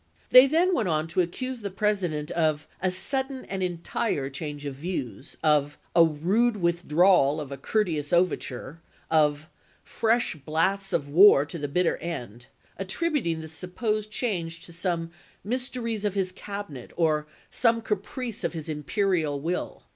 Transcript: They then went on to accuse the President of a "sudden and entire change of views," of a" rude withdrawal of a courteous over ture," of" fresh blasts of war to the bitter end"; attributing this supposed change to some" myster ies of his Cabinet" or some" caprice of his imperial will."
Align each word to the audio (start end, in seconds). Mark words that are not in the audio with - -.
They 0.31 0.47
then 0.47 0.73
went 0.73 0.89
on 0.89 1.05
to 1.09 1.21
accuse 1.21 1.59
the 1.59 1.69
President 1.69 2.31
of 2.31 2.67
a 2.81 2.89
"sudden 2.89 3.45
and 3.45 3.61
entire 3.61 4.31
change 4.31 4.65
of 4.65 4.73
views," 4.73 5.37
of 5.43 5.77
a" 5.95 6.03
rude 6.23 6.57
withdrawal 6.57 7.39
of 7.39 7.51
a 7.51 7.57
courteous 7.57 8.11
over 8.11 8.35
ture," 8.35 8.81
of" 9.11 9.47
fresh 9.83 10.35
blasts 10.37 10.91
of 10.91 11.07
war 11.07 11.45
to 11.45 11.59
the 11.59 11.67
bitter 11.67 11.97
end"; 11.97 12.47
attributing 12.79 13.41
this 13.41 13.53
supposed 13.53 14.09
change 14.09 14.61
to 14.61 14.73
some" 14.73 15.11
myster 15.45 15.87
ies 15.87 16.03
of 16.03 16.15
his 16.15 16.31
Cabinet" 16.31 16.89
or 16.97 17.27
some" 17.51 17.79
caprice 17.83 18.43
of 18.43 18.53
his 18.53 18.67
imperial 18.67 19.39
will." 19.39 19.83